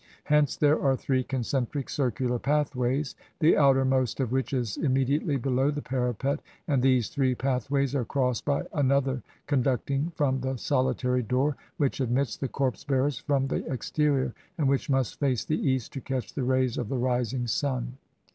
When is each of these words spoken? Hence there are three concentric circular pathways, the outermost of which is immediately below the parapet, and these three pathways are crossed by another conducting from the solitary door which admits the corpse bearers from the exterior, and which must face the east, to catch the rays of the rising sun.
Hence 0.23 0.57
there 0.57 0.81
are 0.81 0.95
three 0.97 1.23
concentric 1.23 1.87
circular 1.87 2.39
pathways, 2.39 3.15
the 3.37 3.55
outermost 3.55 4.19
of 4.19 4.31
which 4.31 4.51
is 4.51 4.75
immediately 4.77 5.37
below 5.37 5.69
the 5.69 5.83
parapet, 5.83 6.39
and 6.67 6.81
these 6.81 7.07
three 7.07 7.35
pathways 7.35 7.93
are 7.93 8.03
crossed 8.03 8.43
by 8.43 8.63
another 8.73 9.21
conducting 9.45 10.11
from 10.15 10.39
the 10.41 10.57
solitary 10.57 11.21
door 11.21 11.55
which 11.77 12.01
admits 12.01 12.35
the 12.35 12.47
corpse 12.47 12.83
bearers 12.83 13.19
from 13.19 13.45
the 13.45 13.63
exterior, 13.71 14.33
and 14.57 14.67
which 14.67 14.89
must 14.89 15.19
face 15.19 15.45
the 15.45 15.69
east, 15.69 15.93
to 15.93 16.01
catch 16.01 16.33
the 16.33 16.41
rays 16.43 16.79
of 16.79 16.89
the 16.89 16.97
rising 16.97 17.45
sun. 17.45 17.95